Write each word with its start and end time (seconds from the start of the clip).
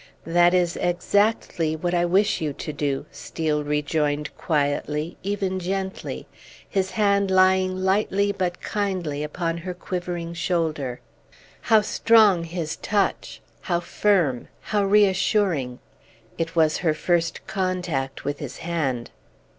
"That 0.25 0.55
is 0.55 0.77
exactly 0.77 1.75
what 1.75 1.93
I 1.93 2.05
wish 2.05 2.41
you 2.41 2.53
to 2.53 2.73
do," 2.73 3.05
Steel 3.11 3.63
rejoined 3.63 4.35
quietly, 4.35 5.15
even 5.21 5.59
gently, 5.59 6.25
his 6.67 6.89
hand 6.97 7.29
lying 7.29 7.77
lightly 7.77 8.31
but 8.31 8.61
kindly 8.61 9.21
upon 9.23 9.59
her 9.59 9.75
quivering 9.75 10.33
shoulder. 10.33 11.01
How 11.69 11.81
strong 11.81 12.45
his 12.45 12.77
touch, 12.77 13.41
how 13.61 13.79
firm, 13.81 14.47
how 14.61 14.83
reassuring! 14.85 15.77
It 16.35 16.55
was 16.55 16.77
her 16.77 16.95
first 16.95 17.45
contact 17.45 18.25
with 18.25 18.39
his 18.39 18.57
hand. 18.65 19.11